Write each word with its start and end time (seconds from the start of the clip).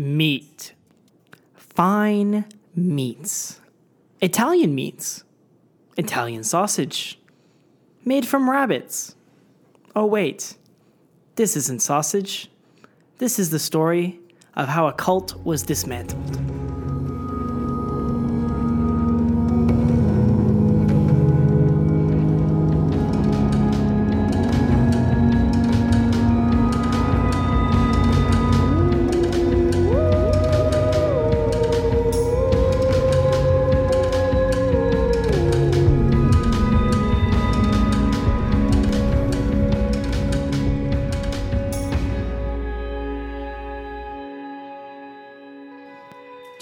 Meat. 0.00 0.72
Fine 1.54 2.46
meats. 2.74 3.60
Italian 4.22 4.74
meats. 4.74 5.24
Italian 5.98 6.42
sausage. 6.42 7.18
Made 8.02 8.26
from 8.26 8.48
rabbits. 8.48 9.14
Oh, 9.94 10.06
wait. 10.06 10.56
This 11.34 11.54
isn't 11.54 11.82
sausage. 11.82 12.50
This 13.18 13.38
is 13.38 13.50
the 13.50 13.58
story 13.58 14.18
of 14.56 14.68
how 14.68 14.86
a 14.86 14.94
cult 14.94 15.36
was 15.44 15.62
dismantled. 15.62 16.59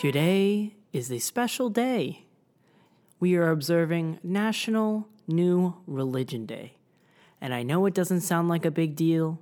Today 0.09 0.73
is 0.91 1.13
a 1.13 1.19
special 1.19 1.69
day. 1.69 2.25
We 3.21 3.37
are 3.37 3.51
observing 3.51 4.21
National 4.23 5.07
New 5.27 5.75
Religion 5.87 6.47
Day. 6.47 6.77
And 7.43 7.53
I 7.53 7.63
know 7.63 7.85
it 7.85 7.93
doesn't 7.93 8.23
sound 8.23 8.49
like 8.49 8.65
a 8.65 8.71
big 8.71 8.97
deal, 8.97 9.39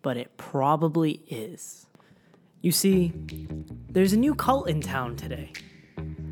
but 0.00 0.16
it 0.16 0.34
probably 0.38 1.20
is. 1.28 1.84
You 2.62 2.72
see, 2.72 3.12
there's 3.90 4.14
a 4.14 4.16
new 4.16 4.34
cult 4.34 4.70
in 4.70 4.80
town 4.80 5.16
today. 5.16 5.52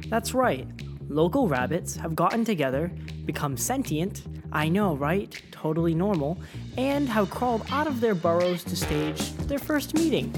That's 0.08 0.32
right, 0.32 0.66
local 1.10 1.46
rabbits 1.46 1.94
have 1.96 2.16
gotten 2.16 2.42
together, 2.46 2.90
become 3.26 3.58
sentient, 3.58 4.22
I 4.50 4.70
know, 4.70 4.96
right? 4.96 5.42
Totally 5.50 5.94
normal, 5.94 6.38
and 6.78 7.06
have 7.10 7.28
crawled 7.28 7.66
out 7.70 7.86
of 7.86 8.00
their 8.00 8.14
burrows 8.14 8.64
to 8.64 8.76
stage 8.76 9.32
their 9.46 9.58
first 9.58 9.92
meeting. 9.92 10.32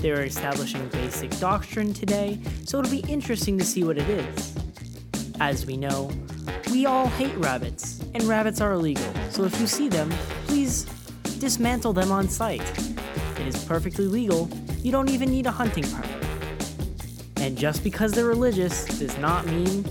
They're 0.00 0.24
establishing 0.24 0.88
basic 0.88 1.30
doctrine 1.38 1.92
today, 1.92 2.40
so 2.64 2.78
it'll 2.78 2.90
be 2.90 3.04
interesting 3.06 3.58
to 3.58 3.64
see 3.64 3.84
what 3.84 3.98
it 3.98 4.08
is. 4.08 4.54
As 5.40 5.66
we 5.66 5.76
know, 5.76 6.10
we 6.70 6.86
all 6.86 7.06
hate 7.06 7.36
rabbits, 7.36 8.00
and 8.14 8.22
rabbits 8.24 8.62
are 8.62 8.72
illegal, 8.72 9.12
so 9.28 9.44
if 9.44 9.60
you 9.60 9.66
see 9.66 9.88
them, 9.88 10.08
please 10.46 10.84
dismantle 11.38 11.92
them 11.92 12.10
on 12.10 12.28
sight. 12.28 12.62
It 13.38 13.46
is 13.46 13.62
perfectly 13.66 14.06
legal, 14.06 14.48
you 14.82 14.90
don't 14.90 15.10
even 15.10 15.30
need 15.30 15.44
a 15.44 15.50
hunting 15.50 15.84
permit. 15.84 16.10
And 17.36 17.56
just 17.56 17.84
because 17.84 18.12
they're 18.12 18.24
religious 18.24 18.86
does 18.98 19.18
not 19.18 19.46
mean 19.46 19.84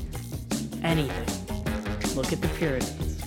anything. 0.82 2.16
Look 2.16 2.34
at 2.34 2.42
the 2.42 2.50
Puritans. 2.58 3.22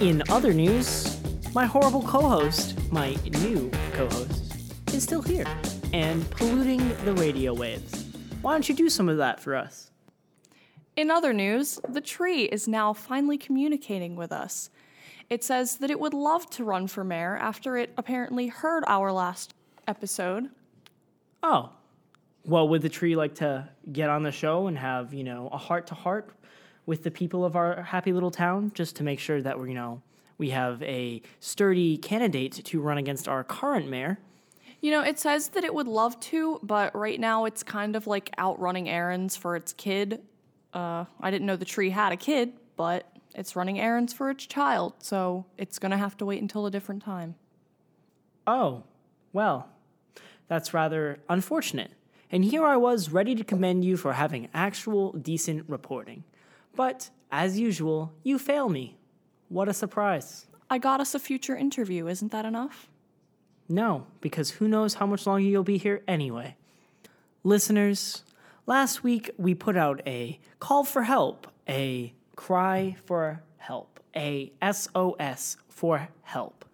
In 0.00 0.22
other 0.30 0.54
news, 0.54 1.18
my 1.54 1.66
horrible 1.66 2.02
co 2.02 2.20
host, 2.20 2.78
my 2.90 3.14
new 3.42 3.70
co 3.92 4.08
host, 4.08 4.47
is 4.94 5.02
still 5.02 5.22
here 5.22 5.46
and 5.92 6.28
polluting 6.30 6.88
the 7.04 7.14
radio 7.14 7.52
waves. 7.54 8.06
Why 8.42 8.52
don't 8.52 8.68
you 8.68 8.74
do 8.74 8.88
some 8.88 9.08
of 9.08 9.16
that 9.18 9.40
for 9.40 9.54
us? 9.54 9.90
In 10.96 11.10
other 11.10 11.32
news, 11.32 11.80
the 11.88 12.00
tree 12.00 12.44
is 12.44 12.66
now 12.66 12.92
finally 12.92 13.38
communicating 13.38 14.16
with 14.16 14.32
us. 14.32 14.70
It 15.30 15.44
says 15.44 15.76
that 15.76 15.90
it 15.90 16.00
would 16.00 16.14
love 16.14 16.48
to 16.50 16.64
run 16.64 16.86
for 16.86 17.04
mayor 17.04 17.36
after 17.36 17.76
it 17.76 17.92
apparently 17.96 18.48
heard 18.48 18.84
our 18.86 19.12
last 19.12 19.54
episode. 19.86 20.48
Oh, 21.42 21.70
well, 22.44 22.68
would 22.68 22.82
the 22.82 22.88
tree 22.88 23.14
like 23.14 23.34
to 23.36 23.68
get 23.92 24.08
on 24.08 24.22
the 24.22 24.32
show 24.32 24.66
and 24.66 24.78
have, 24.78 25.12
you 25.12 25.24
know, 25.24 25.48
a 25.52 25.58
heart 25.58 25.86
to 25.88 25.94
heart 25.94 26.30
with 26.86 27.02
the 27.02 27.10
people 27.10 27.44
of 27.44 27.56
our 27.56 27.82
happy 27.82 28.12
little 28.12 28.30
town 28.30 28.72
just 28.74 28.96
to 28.96 29.04
make 29.04 29.20
sure 29.20 29.42
that 29.42 29.58
we're, 29.58 29.68
you 29.68 29.74
know, 29.74 30.02
we 30.38 30.50
have 30.50 30.82
a 30.82 31.20
sturdy 31.40 31.98
candidate 31.98 32.64
to 32.64 32.80
run 32.80 32.96
against 32.96 33.28
our 33.28 33.44
current 33.44 33.88
mayor? 33.88 34.18
You 34.80 34.92
know, 34.92 35.02
it 35.02 35.18
says 35.18 35.48
that 35.50 35.64
it 35.64 35.74
would 35.74 35.88
love 35.88 36.18
to, 36.20 36.60
but 36.62 36.94
right 36.94 37.18
now 37.18 37.44
it's 37.46 37.62
kind 37.62 37.96
of 37.96 38.06
like 38.06 38.30
out 38.38 38.60
running 38.60 38.88
errands 38.88 39.36
for 39.36 39.56
its 39.56 39.72
kid. 39.72 40.22
Uh, 40.72 41.04
I 41.20 41.30
didn't 41.30 41.46
know 41.46 41.56
the 41.56 41.64
tree 41.64 41.90
had 41.90 42.12
a 42.12 42.16
kid, 42.16 42.52
but 42.76 43.10
it's 43.34 43.56
running 43.56 43.80
errands 43.80 44.12
for 44.12 44.30
its 44.30 44.46
child, 44.46 44.94
so 45.00 45.46
it's 45.56 45.78
gonna 45.78 45.96
have 45.96 46.16
to 46.18 46.24
wait 46.24 46.40
until 46.40 46.66
a 46.66 46.70
different 46.70 47.02
time. 47.02 47.34
Oh, 48.46 48.84
well, 49.32 49.68
that's 50.46 50.72
rather 50.72 51.18
unfortunate. 51.28 51.90
And 52.30 52.44
here 52.44 52.64
I 52.64 52.76
was 52.76 53.10
ready 53.10 53.34
to 53.34 53.44
commend 53.44 53.84
you 53.84 53.96
for 53.96 54.12
having 54.12 54.48
actual 54.54 55.12
decent 55.12 55.68
reporting. 55.68 56.24
But, 56.76 57.10
as 57.32 57.58
usual, 57.58 58.12
you 58.22 58.38
fail 58.38 58.68
me. 58.68 58.96
What 59.48 59.68
a 59.68 59.74
surprise. 59.74 60.46
I 60.70 60.78
got 60.78 61.00
us 61.00 61.14
a 61.14 61.18
future 61.18 61.56
interview, 61.56 62.06
isn't 62.06 62.30
that 62.32 62.44
enough? 62.44 62.88
No, 63.68 64.06
because 64.20 64.50
who 64.52 64.66
knows 64.66 64.94
how 64.94 65.06
much 65.06 65.26
longer 65.26 65.46
you'll 65.46 65.62
be 65.62 65.76
here 65.76 66.02
anyway. 66.08 66.56
Listeners, 67.44 68.22
last 68.66 69.04
week 69.04 69.30
we 69.36 69.54
put 69.54 69.76
out 69.76 70.00
a 70.06 70.40
call 70.58 70.84
for 70.84 71.02
help, 71.02 71.46
a 71.68 72.14
cry 72.34 72.96
for 73.04 73.42
help, 73.58 74.00
a 74.16 74.52
SOS 74.62 75.58
for 75.68 76.08
help. 76.22 76.64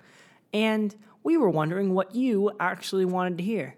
And 0.52 0.94
we 1.24 1.36
were 1.36 1.50
wondering 1.50 1.94
what 1.94 2.14
you 2.14 2.52
actually 2.60 3.04
wanted 3.04 3.38
to 3.38 3.44
hear. 3.44 3.74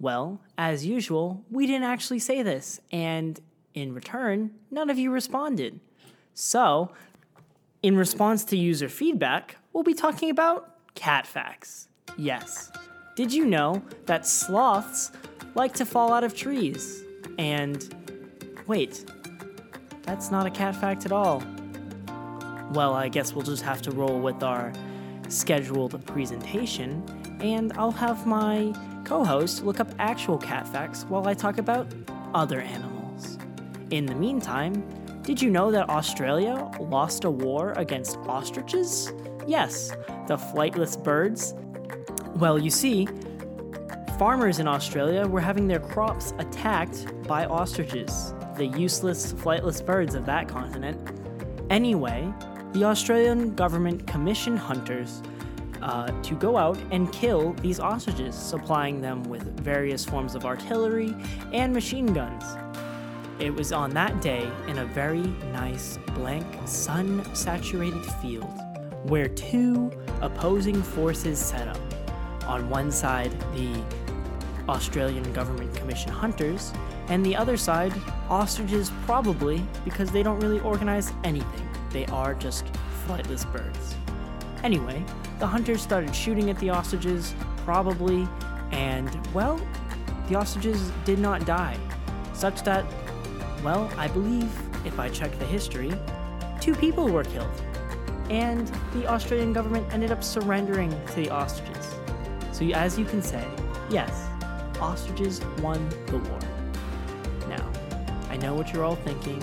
Well, 0.00 0.40
as 0.56 0.86
usual, 0.86 1.44
we 1.50 1.66
didn't 1.66 1.84
actually 1.84 2.18
say 2.18 2.42
this, 2.42 2.80
and 2.90 3.38
in 3.74 3.94
return, 3.94 4.52
none 4.70 4.90
of 4.90 4.98
you 4.98 5.10
responded. 5.10 5.80
So, 6.32 6.92
in 7.82 7.96
response 7.96 8.44
to 8.46 8.56
user 8.56 8.88
feedback, 8.88 9.56
we'll 9.72 9.84
be 9.84 9.94
talking 9.94 10.30
about 10.30 10.94
cat 10.94 11.26
facts. 11.26 11.88
Yes. 12.16 12.70
Did 13.16 13.32
you 13.32 13.46
know 13.46 13.82
that 14.06 14.26
sloths 14.26 15.12
like 15.54 15.72
to 15.74 15.86
fall 15.86 16.12
out 16.12 16.24
of 16.24 16.34
trees? 16.34 17.04
And 17.38 17.94
wait, 18.66 19.04
that's 20.02 20.30
not 20.30 20.46
a 20.46 20.50
cat 20.50 20.76
fact 20.76 21.06
at 21.06 21.12
all. 21.12 21.42
Well, 22.72 22.94
I 22.94 23.08
guess 23.08 23.32
we'll 23.32 23.44
just 23.44 23.62
have 23.62 23.82
to 23.82 23.90
roll 23.90 24.18
with 24.20 24.42
our 24.42 24.72
scheduled 25.28 26.04
presentation, 26.06 27.04
and 27.40 27.72
I'll 27.74 27.92
have 27.92 28.26
my 28.26 28.74
co 29.04 29.24
host 29.24 29.64
look 29.64 29.80
up 29.80 29.88
actual 29.98 30.38
cat 30.38 30.66
facts 30.66 31.04
while 31.04 31.26
I 31.28 31.34
talk 31.34 31.58
about 31.58 31.86
other 32.34 32.60
animals. 32.60 33.38
In 33.90 34.06
the 34.06 34.14
meantime, 34.14 34.82
did 35.22 35.40
you 35.40 35.50
know 35.50 35.70
that 35.70 35.88
Australia 35.88 36.70
lost 36.80 37.24
a 37.24 37.30
war 37.30 37.72
against 37.76 38.16
ostriches? 38.18 39.12
Yes, 39.46 39.90
the 40.26 40.36
flightless 40.36 41.02
birds 41.02 41.54
well, 42.36 42.58
you 42.58 42.70
see, 42.70 43.08
farmers 44.18 44.58
in 44.58 44.66
Australia 44.66 45.26
were 45.26 45.40
having 45.40 45.68
their 45.68 45.80
crops 45.80 46.32
attacked 46.38 47.06
by 47.28 47.46
ostriches, 47.46 48.34
the 48.56 48.66
useless, 48.66 49.32
flightless 49.32 49.84
birds 49.84 50.14
of 50.14 50.26
that 50.26 50.48
continent. 50.48 50.98
Anyway, 51.70 52.32
the 52.72 52.84
Australian 52.84 53.54
government 53.54 54.06
commissioned 54.06 54.58
hunters 54.58 55.22
uh, 55.82 56.08
to 56.22 56.34
go 56.34 56.56
out 56.56 56.78
and 56.90 57.12
kill 57.12 57.52
these 57.54 57.78
ostriches, 57.78 58.34
supplying 58.34 59.00
them 59.00 59.22
with 59.24 59.60
various 59.60 60.04
forms 60.04 60.34
of 60.34 60.44
artillery 60.44 61.14
and 61.52 61.72
machine 61.72 62.06
guns. 62.06 62.44
It 63.38 63.54
was 63.54 63.72
on 63.72 63.90
that 63.90 64.20
day 64.22 64.50
in 64.68 64.78
a 64.78 64.86
very 64.86 65.26
nice, 65.52 65.98
blank, 66.14 66.46
sun 66.66 67.24
saturated 67.34 68.04
field 68.22 68.50
where 69.04 69.28
two 69.28 69.90
opposing 70.22 70.82
forces 70.82 71.38
set 71.38 71.68
up. 71.68 71.83
On 72.46 72.68
one 72.68 72.90
side, 72.90 73.32
the 73.54 73.82
Australian 74.68 75.30
government 75.32 75.74
commission 75.74 76.10
hunters, 76.10 76.72
and 77.08 77.24
the 77.24 77.36
other 77.36 77.56
side, 77.56 77.92
ostriches 78.28 78.90
probably 79.04 79.64
because 79.84 80.10
they 80.10 80.22
don't 80.22 80.40
really 80.40 80.60
organize 80.60 81.12
anything. 81.22 81.68
They 81.90 82.06
are 82.06 82.34
just 82.34 82.64
flightless 83.06 83.50
birds. 83.52 83.94
Anyway, 84.62 85.04
the 85.38 85.46
hunters 85.46 85.82
started 85.82 86.14
shooting 86.14 86.48
at 86.48 86.58
the 86.58 86.70
ostriches, 86.70 87.34
probably, 87.64 88.26
and, 88.70 89.10
well, 89.34 89.60
the 90.28 90.34
ostriches 90.34 90.90
did 91.04 91.18
not 91.18 91.44
die, 91.44 91.76
such 92.32 92.62
that, 92.62 92.84
well, 93.62 93.90
I 93.98 94.08
believe, 94.08 94.50
if 94.86 94.98
I 94.98 95.10
check 95.10 95.38
the 95.38 95.44
history, 95.44 95.92
two 96.60 96.74
people 96.74 97.08
were 97.08 97.24
killed. 97.24 97.62
And 98.30 98.66
the 98.94 99.06
Australian 99.06 99.52
government 99.52 99.86
ended 99.92 100.10
up 100.10 100.24
surrendering 100.24 100.90
to 101.08 101.14
the 101.16 101.28
ostriches. 101.28 101.83
So, 102.54 102.64
as 102.66 102.96
you 102.96 103.04
can 103.04 103.20
say, 103.20 103.44
yes, 103.90 104.28
ostriches 104.80 105.40
won 105.60 105.88
the 106.06 106.18
war. 106.18 106.38
Now, 107.48 107.68
I 108.30 108.36
know 108.36 108.54
what 108.54 108.72
you're 108.72 108.84
all 108.84 108.94
thinking, 108.94 109.42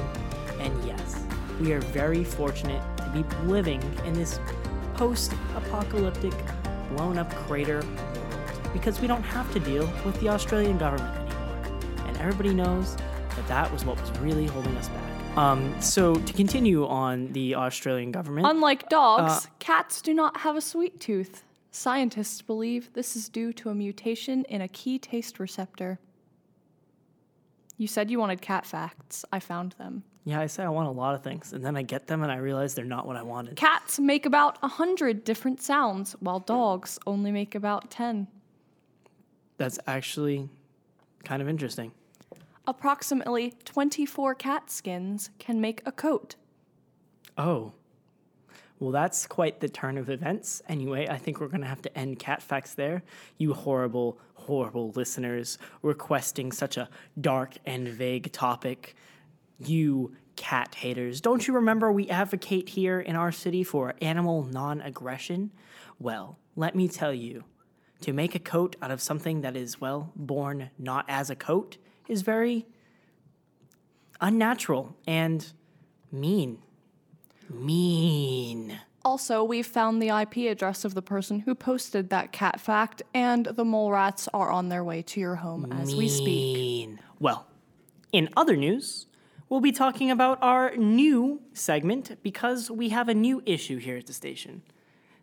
and 0.61 0.85
yes, 0.85 1.21
we 1.59 1.73
are 1.73 1.81
very 1.81 2.23
fortunate 2.23 2.81
to 2.99 3.09
be 3.09 3.23
living 3.45 3.81
in 4.05 4.13
this 4.13 4.39
post 4.93 5.33
apocalyptic, 5.57 6.33
blown 6.95 7.17
up 7.17 7.29
crater 7.35 7.81
world. 7.81 7.99
because 8.71 9.01
we 9.01 9.07
don't 9.07 9.23
have 9.23 9.51
to 9.51 9.59
deal 9.59 9.85
with 10.05 10.17
the 10.21 10.29
Australian 10.29 10.77
government 10.77 11.13
anymore. 11.19 12.07
And 12.07 12.17
everybody 12.17 12.53
knows 12.53 12.95
that 13.35 13.45
that 13.49 13.69
was 13.73 13.83
what 13.83 13.99
was 13.99 14.09
really 14.19 14.45
holding 14.47 14.75
us 14.77 14.87
back. 14.87 15.37
Um, 15.37 15.81
so, 15.81 16.15
to 16.15 16.31
continue 16.33 16.87
on 16.87 17.27
the 17.33 17.55
Australian 17.55 18.13
government, 18.13 18.47
Unlike 18.47 18.87
dogs, 18.87 19.45
Uh, 19.45 19.49
cats 19.59 20.01
do 20.01 20.13
not 20.13 20.37
have 20.37 20.55
a 20.55 20.61
sweet 20.61 21.01
tooth. 21.01 21.43
Scientists 21.71 22.41
believe 22.41 22.91
this 22.93 23.15
is 23.15 23.29
due 23.29 23.53
to 23.53 23.69
a 23.69 23.75
mutation 23.75 24.43
in 24.45 24.61
a 24.61 24.67
key 24.67 24.99
taste 24.99 25.39
receptor. 25.39 25.99
You 27.77 27.87
said 27.87 28.11
you 28.11 28.19
wanted 28.19 28.41
cat 28.41 28.65
facts. 28.65 29.23
I 29.31 29.39
found 29.39 29.71
them. 29.79 30.03
yeah, 30.25 30.39
I 30.41 30.47
say 30.47 30.63
I 30.63 30.69
want 30.69 30.87
a 30.89 30.91
lot 30.91 31.15
of 31.15 31.23
things, 31.23 31.53
and 31.53 31.65
then 31.65 31.75
I 31.77 31.81
get 31.81 32.07
them 32.07 32.21
and 32.21 32.31
I 32.31 32.35
realize 32.35 32.75
they're 32.75 32.85
not 32.85 33.07
what 33.07 33.15
I 33.15 33.23
wanted. 33.23 33.55
Cats 33.55 33.99
make 33.99 34.25
about 34.25 34.59
a 34.61 34.67
hundred 34.67 35.23
different 35.23 35.61
sounds, 35.61 36.11
while 36.19 36.39
dogs 36.39 36.99
only 37.07 37.31
make 37.31 37.55
about 37.55 37.89
ten. 37.89 38.27
That's 39.57 39.79
actually 39.87 40.49
kind 41.23 41.41
of 41.41 41.47
interesting. 41.47 41.91
Approximately 42.67 43.53
24 43.65 44.35
cat 44.35 44.69
skins 44.69 45.29
can 45.39 45.59
make 45.61 45.81
a 45.85 45.91
coat. 45.91 46.35
Oh. 47.37 47.73
Well, 48.81 48.89
that's 48.89 49.27
quite 49.27 49.59
the 49.59 49.69
turn 49.69 49.99
of 49.99 50.09
events. 50.09 50.63
Anyway, 50.67 51.07
I 51.07 51.19
think 51.19 51.39
we're 51.39 51.49
going 51.49 51.61
to 51.61 51.67
have 51.67 51.83
to 51.83 51.95
end 51.95 52.17
cat 52.17 52.41
facts 52.41 52.73
there. 52.73 53.03
You 53.37 53.53
horrible, 53.53 54.17
horrible 54.33 54.89
listeners 54.95 55.59
requesting 55.83 56.51
such 56.51 56.77
a 56.77 56.89
dark 57.19 57.57
and 57.63 57.87
vague 57.87 58.31
topic. 58.31 58.95
You 59.59 60.15
cat 60.35 60.73
haters. 60.73 61.21
Don't 61.21 61.47
you 61.47 61.53
remember 61.53 61.91
we 61.91 62.09
advocate 62.09 62.69
here 62.69 62.99
in 62.99 63.15
our 63.15 63.31
city 63.31 63.63
for 63.63 63.93
animal 64.01 64.45
non 64.45 64.81
aggression? 64.81 65.51
Well, 65.99 66.39
let 66.55 66.73
me 66.75 66.87
tell 66.87 67.13
you 67.13 67.43
to 67.99 68.13
make 68.13 68.33
a 68.33 68.39
coat 68.39 68.77
out 68.81 68.89
of 68.89 68.99
something 68.99 69.41
that 69.41 69.55
is, 69.55 69.79
well, 69.79 70.11
born 70.15 70.71
not 70.79 71.05
as 71.07 71.29
a 71.29 71.35
coat 71.35 71.77
is 72.07 72.23
very 72.23 72.65
unnatural 74.19 74.97
and 75.05 75.53
mean. 76.11 76.63
Mean. 77.53 78.79
Also, 79.03 79.43
we've 79.43 79.65
found 79.65 80.01
the 80.01 80.09
IP 80.09 80.51
address 80.51 80.85
of 80.85 80.93
the 80.93 81.01
person 81.01 81.39
who 81.39 81.55
posted 81.55 82.09
that 82.09 82.31
cat 82.31 82.59
fact, 82.59 83.01
and 83.13 83.45
the 83.45 83.65
mole 83.65 83.91
rats 83.91 84.27
are 84.33 84.51
on 84.51 84.69
their 84.69 84.83
way 84.83 85.01
to 85.01 85.19
your 85.19 85.35
home 85.35 85.71
as 85.71 85.95
we 85.95 86.07
speak. 86.07 86.55
Mean. 86.55 86.99
Well, 87.19 87.47
in 88.11 88.29
other 88.37 88.55
news, 88.55 89.07
we'll 89.49 89.59
be 89.59 89.71
talking 89.71 90.11
about 90.11 90.37
our 90.41 90.75
new 90.75 91.41
segment 91.53 92.21
because 92.21 92.69
we 92.69 92.89
have 92.89 93.09
a 93.09 93.13
new 93.13 93.41
issue 93.45 93.77
here 93.77 93.97
at 93.97 94.07
the 94.07 94.13
station. 94.13 94.61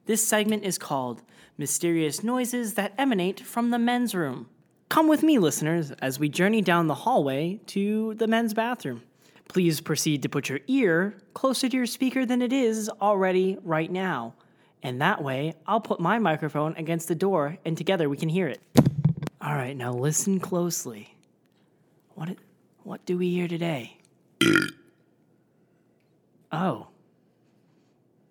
This 0.07 0.27
segment 0.27 0.65
is 0.65 0.79
called 0.79 1.23
Mysterious 1.57 2.25
Noises 2.25 2.75
That 2.75 2.95
Emanate 2.99 3.41
from 3.41 3.71
the 3.71 3.79
Men's 3.79 4.15
Room. 4.15 4.49
Come 4.89 5.07
with 5.07 5.23
me, 5.23 5.39
listeners, 5.39 5.91
as 6.01 6.19
we 6.19 6.31
journey 6.31 6.63
down 6.63 6.87
the 6.87 6.95
hallway 6.95 7.61
to 7.67 8.15
the 8.15 8.27
men's 8.27 8.55
bathroom. 8.55 9.03
Please 9.49 9.81
proceed 9.81 10.23
to 10.23 10.29
put 10.29 10.49
your 10.49 10.61
ear 10.67 11.15
closer 11.35 11.69
to 11.69 11.77
your 11.77 11.87
speaker 11.87 12.27
than 12.27 12.43
it 12.43 12.53
is 12.53 12.91
already 13.01 13.59
right 13.63 13.91
now. 13.91 14.35
And 14.83 15.01
that 15.01 15.23
way, 15.23 15.55
I'll 15.67 15.81
put 15.81 16.01
my 16.01 16.19
microphone 16.19 16.75
against 16.77 17.09
the 17.09 17.15
door 17.15 17.59
and 17.65 17.77
together 17.77 18.09
we 18.09 18.17
can 18.17 18.29
hear 18.29 18.47
it. 18.47 18.61
All 19.41 19.55
right, 19.55 19.77
now 19.77 19.93
listen 19.93 20.39
closely. 20.39 21.17
What 22.15 22.37
what 22.83 23.05
do 23.07 23.19
we 23.19 23.31
hear 23.31 23.49
today? 23.49 23.99
oh. 26.53 26.89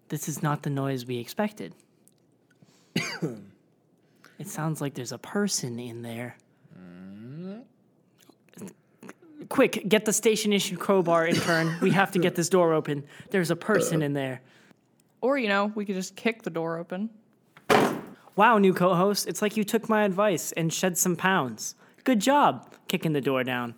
This 0.09 0.29
is 0.29 0.41
not 0.41 0.63
the 0.63 0.69
noise 0.69 1.05
we 1.05 1.17
expected. 1.17 1.73
it 2.95 4.47
sounds 4.47 4.81
like 4.81 4.93
there's 4.93 5.11
a 5.11 5.17
person 5.17 5.79
in 5.79 6.01
there. 6.01 6.37
Quick, 9.57 9.89
get 9.89 10.06
the 10.06 10.13
station 10.13 10.54
issued 10.54 10.77
crowbar 10.77 11.25
intern. 11.25 11.77
we 11.81 11.89
have 11.89 12.12
to 12.12 12.19
get 12.19 12.36
this 12.36 12.48
door 12.48 12.74
open. 12.74 13.04
There's 13.31 13.50
a 13.50 13.56
person 13.56 14.04
in 14.04 14.13
there. 14.13 14.42
Or, 15.19 15.39
you 15.39 15.48
know, 15.48 15.71
we 15.74 15.83
could 15.83 15.95
just 15.95 16.15
kick 16.15 16.44
the 16.44 16.51
door 16.51 16.77
open. 16.77 17.09
Wow, 18.36 18.59
new 18.59 18.71
co 18.71 18.94
host, 18.94 19.25
it's 19.25 19.42
like 19.42 19.57
you 19.57 19.63
took 19.63 19.89
my 19.89 20.04
advice 20.04 20.51
and 20.51 20.71
shed 20.71 20.95
some 20.95 21.15
pounds. 21.15 21.74
Good 22.04 22.19
job 22.19 22.71
kicking 22.88 23.13
the 23.13 23.19
door 23.19 23.44
down. 23.44 23.74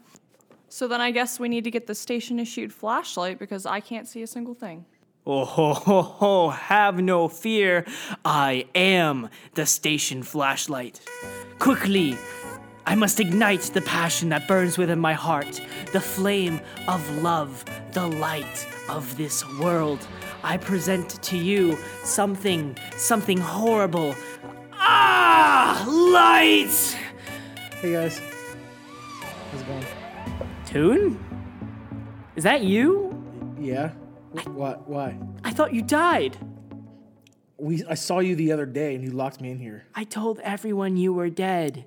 So 0.68 0.86
then 0.86 1.00
I 1.00 1.12
guess 1.12 1.40
we 1.40 1.48
need 1.48 1.64
to 1.64 1.72
get 1.72 1.88
the 1.88 1.96
station 1.96 2.42
issued 2.42 2.74
flashlight 2.74 3.40
because 3.40 3.66
I 3.66 3.80
can't 3.80 4.06
see 4.06 4.22
a 4.22 4.28
single 4.28 4.56
thing. 4.56 4.84
Oh, 5.26 5.46
ho, 5.46 5.74
ho, 5.74 6.02
ho, 6.02 6.50
have 6.50 7.00
no 7.00 7.30
fear. 7.30 7.86
I 8.26 8.66
am 8.76 9.30
the 9.54 9.66
station 9.66 10.24
flashlight. 10.24 11.00
Quickly, 11.58 12.18
I 12.86 12.96
must 12.96 13.20
ignite 13.20 13.62
the 13.74 13.82
passion 13.82 14.30
that 14.30 14.48
burns 14.48 14.78
within 14.78 15.00
my 15.00 15.14
heart, 15.14 15.62
the 15.94 16.02
flame 16.02 16.60
of 16.88 17.08
love, 17.22 17.64
the 17.94 18.08
light 18.08 18.68
of 18.88 19.16
this 19.18 19.48
world. 19.60 20.06
I 20.44 20.58
present 20.58 21.22
to 21.24 21.38
you 21.38 21.78
something, 22.04 22.76
something 22.98 23.38
horrible. 23.38 24.16
Ah, 24.74 25.86
light! 25.88 26.98
Hey 27.82 27.92
guys, 27.94 28.20
how's 29.52 29.62
it 29.62 29.68
going? 29.68 29.86
Toon? 30.66 31.20
Is 32.36 32.44
that 32.44 32.62
you? 32.64 33.14
Yeah. 33.60 33.90
Wh- 34.34 34.48
What? 34.56 34.88
Why? 34.90 35.18
I 35.44 35.52
thought 35.52 35.74
you 35.74 35.82
died. 35.82 36.38
We 37.58 37.84
I 37.86 37.96
saw 37.96 38.20
you 38.20 38.36
the 38.36 38.52
other 38.54 38.66
day 38.66 38.96
and 38.96 39.04
you 39.04 39.12
locked 39.12 39.42
me 39.42 39.52
in 39.52 39.60
here. 39.60 39.84
I 39.94 40.06
told 40.06 40.40
everyone 40.40 40.96
you 40.98 41.12
were 41.14 41.30
dead. 41.30 41.84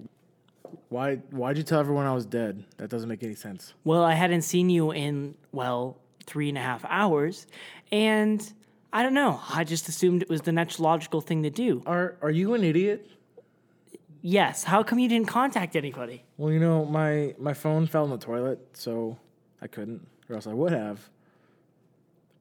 Why? 0.92 1.16
Why'd 1.30 1.56
you 1.56 1.62
tell 1.62 1.80
everyone 1.80 2.04
I 2.04 2.12
was 2.12 2.26
dead? 2.26 2.64
That 2.76 2.90
doesn't 2.90 3.08
make 3.08 3.22
any 3.22 3.34
sense. 3.34 3.72
Well, 3.82 4.04
I 4.04 4.12
hadn't 4.12 4.42
seen 4.42 4.68
you 4.68 4.92
in, 4.92 5.34
well, 5.50 5.96
three 6.26 6.50
and 6.50 6.58
a 6.58 6.60
half 6.60 6.84
hours. 6.84 7.46
And 7.90 8.52
I 8.92 9.02
don't 9.02 9.14
know. 9.14 9.40
I 9.48 9.64
just 9.64 9.88
assumed 9.88 10.20
it 10.20 10.28
was 10.28 10.42
the 10.42 10.52
next 10.52 10.78
logical 10.78 11.22
thing 11.22 11.44
to 11.44 11.50
do. 11.50 11.82
Are 11.86 12.16
Are 12.20 12.30
you 12.30 12.52
an 12.52 12.62
idiot? 12.62 13.08
Yes. 14.20 14.64
How 14.64 14.82
come 14.82 14.98
you 14.98 15.08
didn't 15.08 15.28
contact 15.28 15.76
anybody? 15.76 16.24
Well, 16.36 16.52
you 16.52 16.60
know 16.60 16.84
my 16.84 17.34
my 17.38 17.54
phone 17.54 17.86
fell 17.86 18.04
in 18.04 18.10
the 18.10 18.18
toilet, 18.18 18.60
so 18.74 19.16
I 19.62 19.68
couldn't, 19.68 20.06
or 20.28 20.36
else 20.36 20.46
I 20.46 20.52
would 20.52 20.72
have. 20.72 21.08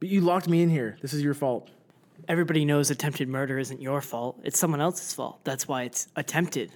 But 0.02 0.10
you 0.10 0.20
locked 0.20 0.50
me 0.50 0.62
in 0.62 0.70
here. 0.70 0.98
This 1.02 1.14
is 1.14 1.24
your 1.24 1.34
fault. 1.34 1.70
Everybody 2.28 2.66
knows 2.66 2.92
attempted 2.92 3.30
murder 3.30 3.58
isn't 3.58 3.82
your 3.82 4.02
fault. 4.02 4.40
It's 4.44 4.60
someone 4.60 4.82
else's 4.82 5.14
fault. 5.14 5.40
That's 5.44 5.68
why 5.68 5.84
it's 5.84 6.08
attempted. 6.16 6.72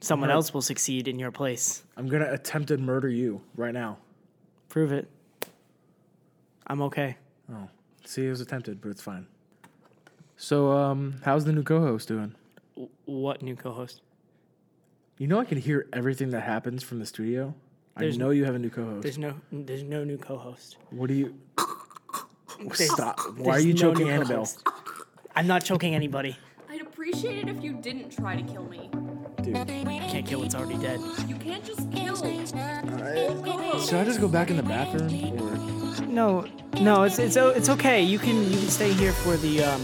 Someone 0.00 0.28
Right. 0.28 0.34
else 0.34 0.54
will 0.54 0.62
succeed 0.62 1.08
in 1.08 1.18
your 1.18 1.30
place. 1.32 1.82
I'm 1.96 2.06
gonna 2.08 2.32
attempt 2.32 2.68
to 2.68 2.78
murder 2.78 3.08
you 3.08 3.40
right 3.56 3.74
now. 3.74 3.98
Prove 4.68 4.92
it. 4.92 5.08
I'm 6.66 6.82
okay. 6.82 7.16
Oh, 7.50 7.68
see, 8.04 8.26
it 8.26 8.30
was 8.30 8.40
attempted, 8.40 8.80
but 8.80 8.90
it's 8.90 9.02
fine. 9.02 9.26
So, 10.36 10.70
um, 10.72 11.16
how's 11.24 11.44
the 11.46 11.52
new 11.52 11.62
co-host 11.62 12.06
doing? 12.08 12.34
W- 12.76 12.90
What 13.06 13.42
new 13.42 13.56
co 13.56 13.72
host? 13.72 14.02
You 15.16 15.26
know 15.26 15.40
I 15.40 15.44
can 15.44 15.58
hear 15.58 15.88
everything 15.92 16.30
that 16.30 16.42
happens 16.42 16.84
from 16.84 17.00
the 17.00 17.06
studio. 17.06 17.54
There's 17.96 18.14
I 18.14 18.18
know 18.18 18.30
you 18.30 18.44
have 18.44 18.54
a 18.54 18.58
new 18.60 18.70
co-host. 18.70 19.02
There's 19.02 19.18
no 19.18 19.34
there's 19.50 19.82
no 19.82 20.04
new 20.04 20.16
co 20.18 20.36
host. 20.36 20.76
What 20.90 21.08
do 21.08 21.14
you? 21.14 21.34
Stop! 22.72 23.18
Why 23.36 23.54
are 23.56 23.60
you 23.60 23.74
choking 23.74 24.10
Annabelle? 24.10 24.48
I'm 25.34 25.46
not 25.48 25.64
choking 25.64 25.94
anybody. 25.96 26.36
I'd 26.70 26.82
appreciate 26.82 27.38
it 27.38 27.48
if 27.48 27.62
you 27.64 27.72
didn't 27.72 28.10
try 28.10 28.36
to 28.40 28.42
kill 28.52 28.64
me. 28.64 28.90
Dude, 29.52 29.66
Can't 29.66 30.26
kill 30.26 30.40
what's 30.40 30.54
already 30.54 30.78
dead. 30.78 31.00
You 31.26 31.36
can't 31.36 31.64
just 31.64 31.90
kill. 31.90 32.16
should 32.16 33.98
I 33.98 34.04
just 34.04 34.20
go 34.20 34.28
back 34.28 34.50
in 34.50 34.56
the 34.56 34.62
bathroom? 34.62 35.08
Or 35.40 36.06
No, 36.06 36.46
no, 36.80 37.04
it's 37.04 37.18
it's 37.18 37.36
it's 37.36 37.68
okay. 37.70 38.02
You 38.02 38.18
can 38.18 38.44
you 38.50 38.58
can 38.58 38.68
stay 38.68 38.92
here 38.92 39.12
for 39.12 39.36
the 39.36 39.64
um 39.64 39.80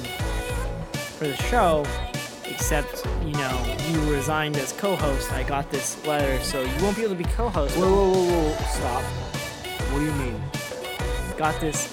for 1.19 1.27
the 1.29 1.37
show. 1.37 1.87
Except 2.47 3.07
you 3.25 3.33
know 3.33 3.77
you 3.91 4.13
resigned 4.13 4.57
as 4.57 4.73
co-host. 4.73 5.33
I 5.33 5.43
got 5.45 5.71
this 5.71 6.05
letter, 6.07 6.43
so 6.45 6.61
you 6.61 6.83
won't 6.83 6.97
be 6.97 7.03
able 7.03 7.17
to 7.17 7.23
be 7.23 7.31
co-host. 7.31 7.77
whoa, 7.77 7.89
whoa, 7.91 8.13
whoa, 8.13 8.51
whoa! 8.51 8.65
Stop! 8.69 9.03
What 9.93 10.01
do 10.01 10.05
you 10.05 10.13
mean? 10.13 10.41
Got 11.39 11.59
this 11.61 11.91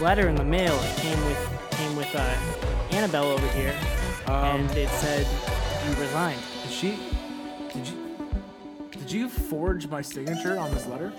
letter 0.00 0.28
in 0.28 0.34
the 0.34 0.44
mail. 0.44 0.74
It 0.74 0.96
came 0.96 1.24
with 1.24 1.68
came 1.70 1.96
with 1.96 2.14
uh, 2.14 2.36
Annabelle 2.90 3.30
over 3.30 3.46
here, 3.48 3.74
Um, 4.26 4.60
and 4.60 4.76
it 4.76 4.88
said 4.90 5.26
you 5.88 6.00
resigned. 6.00 6.40
Did 6.62 6.72
she? 6.72 6.98
Did 7.72 7.88
you? 7.88 8.16
Did 8.90 9.10
you 9.10 9.28
forge 9.28 9.86
my 9.88 10.02
signature 10.02 10.58
on 10.58 10.70
this 10.70 10.86
letter? 10.86 11.12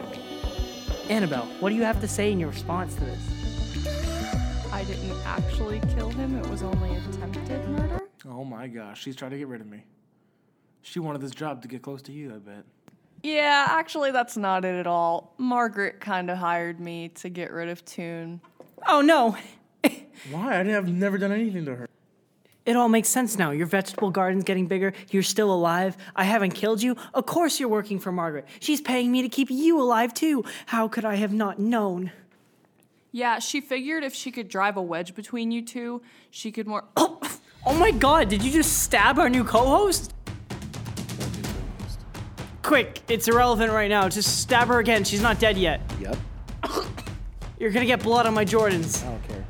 Annabelle, 1.10 1.48
what 1.60 1.70
do 1.70 1.76
you 1.76 1.84
have 1.84 2.00
to 2.02 2.08
say 2.08 2.32
in 2.32 2.40
your 2.40 2.50
response 2.50 2.96
to 2.96 3.02
this? 3.02 4.70
I 4.72 4.84
didn't 4.86 5.12
actually 5.26 5.82
kill 5.96 6.10
him, 6.10 6.38
it 6.38 6.48
was 6.48 6.64
only 6.64 6.96
attempted 6.96 7.68
murder. 7.70 8.02
Oh 8.30 8.44
my 8.44 8.68
gosh, 8.68 9.02
she's 9.02 9.16
trying 9.16 9.32
to 9.32 9.38
get 9.38 9.48
rid 9.48 9.62
of 9.62 9.68
me. 9.68 9.84
She 10.82 11.00
wanted 11.00 11.22
this 11.22 11.32
job 11.32 11.62
to 11.64 11.68
get 11.68 11.82
close 11.82 12.02
to 12.04 12.12
you, 12.12 12.34
I 12.34 12.38
bet. 12.38 12.64
Yeah, 13.22 13.68
actually, 13.70 14.12
that's 14.12 14.38
not 14.38 14.66
it 14.66 14.76
at 14.76 14.88
all. 14.88 15.34
Margaret 15.38 16.00
kind 16.00 16.30
of 16.30 16.38
hired 16.38 16.80
me 16.80 17.10
to 17.10 17.30
get 17.30 17.52
rid 17.52 17.70
of 17.70 17.84
Toon. 17.86 18.42
Oh 18.88 19.02
no, 19.02 19.38
Why? 20.32 20.60
I 20.60 20.64
have 20.64 20.88
never 20.88 21.18
done 21.18 21.32
anything 21.32 21.66
to 21.66 21.76
her. 21.76 21.90
It 22.66 22.78
all 22.78 22.88
makes 22.88 23.10
sense 23.10 23.38
now. 23.38 23.52
Your 23.52 23.68
vegetable 23.68 24.10
garden's 24.10 24.46
getting 24.46 24.68
bigger. 24.68 24.94
You're 25.12 25.24
still 25.24 25.54
alive. 25.54 25.98
I 26.16 26.24
haven't 26.24 26.52
killed 26.52 26.82
you. 26.82 26.96
Of 27.14 27.26
course 27.26 27.60
you're 27.60 27.70
working 27.70 28.00
for 28.00 28.12
Margaret. 28.12 28.48
She's 28.60 28.80
paying 28.80 29.12
me 29.12 29.22
to 29.22 29.30
keep 29.30 29.50
you 29.52 29.82
alive 29.82 30.14
too. 30.14 30.46
How 30.68 30.88
could 30.88 31.04
I 31.04 31.16
have 31.16 31.34
not 31.34 31.60
known? 31.60 32.12
Yeah, 33.12 33.40
she 33.40 33.60
figured 33.62 34.04
if 34.04 34.16
she 34.16 34.32
could 34.32 34.48
drive 34.48 34.78
a 34.78 34.82
wedge 34.82 35.14
between 35.14 35.52
you 35.52 35.62
two, 35.62 36.02
she 36.32 36.52
could 36.52 36.66
more. 36.66 36.86
Oh 36.96 37.20
oh 37.66 37.74
my 37.78 37.92
god, 37.92 38.30
did 38.30 38.44
you 38.44 38.52
just 38.52 38.82
stab 38.84 39.20
our 39.20 39.30
new 39.30 39.44
co-host? 39.44 40.14
Quick, 42.62 43.02
it's 43.10 43.28
irrelevant 43.28 43.72
right 43.74 43.90
now. 43.90 44.08
Just 44.08 44.40
stab 44.42 44.70
her 44.70 44.80
again. 44.80 45.04
She's 45.04 45.22
not 45.22 45.38
dead 45.38 45.58
yet. 45.58 45.82
Yep. 46.00 46.18
You're 47.60 47.72
gonna 47.72 47.86
get 47.86 48.02
blood 48.02 48.26
on 48.26 48.34
my 48.34 48.46
Jordans. 48.46 49.04
I 49.06 49.10
don't 49.10 49.28
care. 49.28 49.46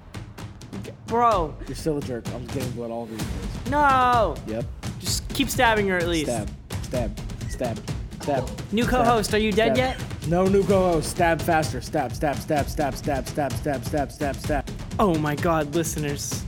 Bro, 1.13 1.53
You're 1.67 1.75
still 1.75 1.99
a 1.99 2.01
jerk. 2.01 2.27
I'm 2.33 2.43
getting 2.47 2.71
blood 2.71 2.89
all 2.89 3.03
over 3.03 3.11
your 3.11 3.19
face. 3.19 3.69
no! 3.69 4.35
Yep. 4.47 4.65
Just 4.99 5.29
keep 5.29 5.47
stabbing 5.47 5.87
her 5.89 5.99
at 5.99 6.07
least. 6.07 6.25
Stab. 6.31 6.49
Stab. 6.81 7.19
Stab. 7.49 7.79
Stab. 8.23 8.49
New 8.73 8.83
co-host, 8.87 9.31
are 9.35 9.37
you 9.37 9.51
dead 9.51 9.75
Stab. 9.75 9.99
yet? 9.99 10.27
No 10.27 10.47
new 10.47 10.63
co-host. 10.63 11.11
Stab 11.11 11.39
faster. 11.39 11.81
Stab. 11.81 12.13
Stab. 12.15 12.37
Stab. 12.37 12.65
Stab. 12.65 12.95
Stab. 12.95 13.27
Stab. 13.27 13.51
Stab. 13.53 13.85
Stab. 13.85 14.11
Stab. 14.11 14.35
Stab. 14.37 14.67
Oh 14.97 15.13
my 15.19 15.35
god, 15.35 15.75
listeners. 15.75 16.43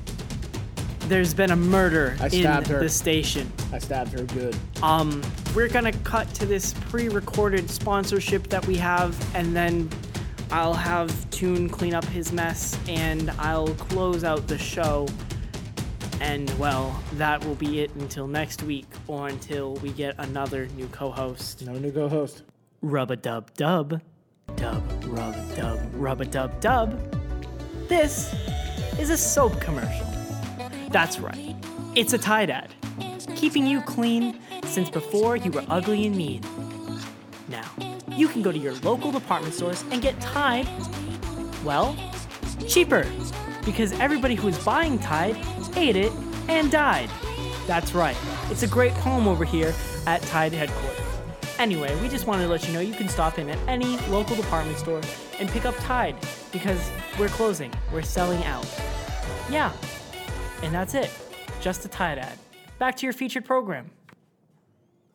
There's 1.02 1.36
been 1.36 1.52
a 1.52 1.56
murder 1.56 2.18
I 2.20 2.30
in 2.30 2.46
her. 2.46 2.80
the 2.80 2.90
station. 2.90 3.52
I 3.72 3.78
stabbed 3.78 4.14
her 4.14 4.24
good. 4.24 4.58
Um, 4.82 5.22
we're 5.54 5.68
gonna 5.68 5.94
cut 6.00 6.28
to 6.34 6.48
this 6.48 6.74
pre-recorded 6.90 7.70
sponsorship 7.70 8.48
that 8.48 8.66
we 8.66 8.78
have, 8.78 9.16
and 9.36 9.56
then 9.56 9.88
I'll 10.52 10.74
have 10.74 11.30
Toon 11.32 11.70
clean 11.70 11.94
up 11.94 12.06
his 12.06 12.32
mess, 12.32 12.78
and 12.88 13.30
I'll 13.40 13.74
close 13.76 14.24
out 14.24 14.48
the 14.48 14.58
show. 14.58 15.08
And 16.22 16.50
well, 16.58 16.98
that 17.14 17.44
will 17.46 17.56
be 17.56 17.82
it 17.82 17.94
until 17.96 18.28
next 18.28 18.64
week, 18.64 18.88
or 19.08 19.28
until 19.28 19.76
we 19.76 19.90
get 19.90 20.16
another 20.18 20.68
new 20.68 20.88
co-host. 20.88 21.66
No 21.66 21.74
new 21.74 21.92
co-host. 21.92 22.44
Rub 22.82 23.12
a 23.12 23.16
dub 23.16 23.54
dub, 23.56 24.02
dub 24.56 24.84
rub 25.06 25.56
dub 25.56 25.80
rub 25.94 26.22
a 26.22 26.26
dub 26.26 26.60
dub. 26.62 27.00
This 27.90 28.34
is 29.00 29.10
a 29.10 29.18
soap 29.18 29.60
commercial. 29.60 30.08
That's 30.90 31.20
right, 31.20 31.56
it's 31.96 32.14
a 32.14 32.18
Tide 32.18 32.50
ad, 32.50 32.74
keeping 33.36 33.68
you 33.68 33.82
clean 33.82 34.40
since 34.64 34.90
before 34.90 35.36
you 35.36 35.52
were 35.52 35.66
ugly 35.68 36.06
and 36.06 36.16
mean. 36.16 36.42
Now, 37.50 37.66
you 38.16 38.28
can 38.28 38.42
go 38.42 38.52
to 38.52 38.58
your 38.58 38.74
local 38.76 39.12
department 39.12 39.54
stores 39.54 39.84
and 39.92 40.02
get 40.02 40.20
Tide, 40.22 40.68
well, 41.64 41.96
cheaper, 42.68 43.06
because 43.66 43.92
everybody 44.00 44.36
who 44.36 44.48
is 44.48 44.58
buying 44.64 44.98
Tide 45.00 45.38
ate 45.76 45.96
it 45.96 46.12
and 46.48 46.72
died. 46.72 47.10
That's 47.68 47.94
right, 47.94 48.18
it's 48.50 48.64
a 48.64 48.68
great 48.68 48.94
home 48.94 49.28
over 49.28 49.44
here 49.44 49.74
at 50.06 50.22
Tide 50.24 50.54
headquarters. 50.54 51.02
Anyway, 51.58 51.96
we 52.02 52.10
just 52.10 52.28
wanted 52.28 52.44
to 52.44 52.50
let 52.50 52.68
you 52.68 52.74
know 52.74 52.82
you 52.82 52.94
can 52.94 53.08
stop 53.08 53.40
in 53.40 53.50
at 53.50 53.58
any 53.68 53.98
local 54.08 54.36
department 54.36 54.78
store 54.78 55.02
and 55.40 55.48
pick 55.50 55.66
up 55.66 55.76
Tide 55.78 56.16
because 56.52 56.92
we're 57.18 57.30
closing. 57.30 57.74
We're 57.94 58.02
selling 58.02 58.44
out. 58.44 58.68
Yeah. 59.50 59.72
And 60.64 60.74
that's 60.74 60.94
it. 60.94 61.10
Just 61.62 61.86
a 61.86 61.88
Tide 61.88 62.18
ad. 62.18 62.38
Back 62.78 62.98
to 62.98 63.06
your 63.06 63.14
featured 63.14 63.46
program. 63.46 63.90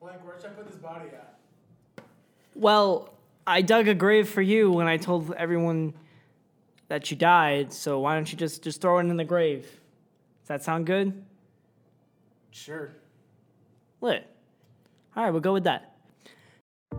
Blank, 0.00 0.25
where 0.25 0.37
should 0.40 0.47
I 0.47 0.54
put 0.54 0.66
this 0.66 0.76
body 0.76 1.09
at? 1.09 1.30
Well, 2.61 3.14
I 3.47 3.62
dug 3.62 3.88
a 3.88 3.95
grave 3.95 4.29
for 4.29 4.43
you 4.43 4.71
when 4.71 4.87
I 4.87 4.99
told 4.99 5.33
everyone 5.33 5.95
that 6.88 7.11
you 7.11 7.17
died, 7.17 7.73
so 7.73 8.00
why 8.00 8.14
don't 8.14 8.31
you 8.31 8.37
just 8.37 8.62
just 8.62 8.83
throw 8.83 8.99
it 8.99 9.07
in 9.07 9.17
the 9.17 9.25
grave? 9.25 9.62
Does 9.62 10.49
that 10.49 10.62
sound 10.62 10.85
good? 10.85 11.25
Sure. 12.50 12.90
Lit. 14.02 14.26
All 15.17 15.25
right, 15.25 15.31
we'll 15.31 15.40
go 15.40 15.55
with 15.55 15.64
that. 15.64 15.97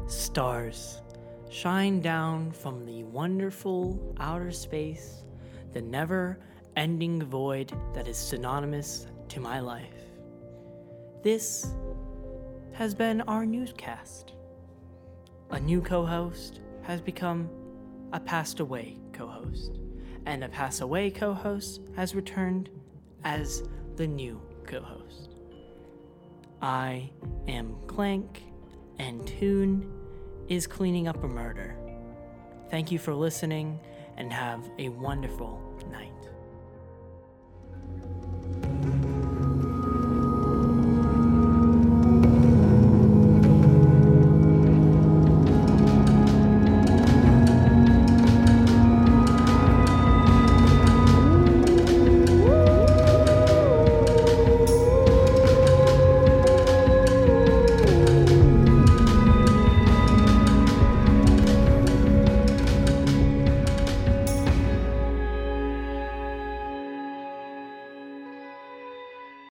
Stars 0.08 1.04
shine 1.52 2.02
down 2.02 2.52
from 2.52 2.84
the 2.84 3.04
wonderful 3.04 4.16
outer 4.20 4.50
space, 4.50 5.26
the 5.74 5.82
never 5.84 6.40
ending 6.76 7.22
void 7.22 7.72
that 7.94 8.08
is 8.08 8.18
synonymous 8.18 9.06
to 9.30 9.40
my 9.40 9.60
life. 9.60 9.94
This 11.22 11.68
has 12.74 12.96
been 12.96 13.22
our 13.22 13.46
newscast. 13.46 14.34
A 15.52 15.60
new 15.60 15.82
co 15.82 16.06
host 16.06 16.62
has 16.84 17.02
become 17.02 17.50
a 18.14 18.20
passed 18.22 18.62
away 18.62 18.98
co 19.12 19.28
host, 19.28 19.80
and 20.26 20.46
a 20.46 20.50
pass 20.50 20.80
away 20.80 21.12
co 21.12 21.34
host 21.34 21.82
has 21.94 22.16
returned 22.16 22.70
as 23.26 23.64
the 23.98 24.08
new 24.08 24.42
co 24.66 24.82
host. 24.82 25.36
I 26.62 27.12
am 27.50 27.76
Clank, 27.88 28.44
and 28.98 29.28
Toon 29.28 29.92
is 30.48 30.68
cleaning 30.68 31.10
up 31.10 31.22
a 31.24 31.28
murder. 31.28 31.76
Thank 32.70 32.90
you 32.90 32.98
for 32.98 33.14
listening, 33.14 33.78
and 34.16 34.32
have 34.32 34.70
a 34.80 34.88
wonderful 34.88 35.62
night. 35.92 36.21